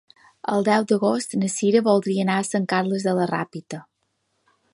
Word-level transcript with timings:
El 0.53 0.63
deu 0.67 0.85
d'agost 0.91 1.35
na 1.41 1.49
Sira 1.57 1.83
voldria 1.89 2.27
anar 2.27 2.39
a 2.41 2.47
Sant 2.49 2.67
Carles 2.75 3.07
de 3.11 3.15
la 3.21 3.29
Ràpita. 3.37 3.83